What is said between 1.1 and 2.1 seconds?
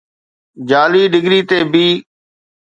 degree تي بي